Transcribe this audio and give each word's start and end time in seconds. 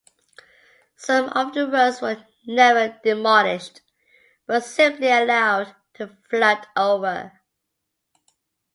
Some 0.95 1.29
of 1.29 1.53
the 1.53 1.67
roads 1.67 2.01
were 2.01 2.25
never 2.47 2.99
demolished, 3.03 3.81
but 4.47 4.65
simply 4.65 5.09
allowed 5.11 5.75
to 5.93 6.17
flood 6.27 6.65
over. 6.75 7.39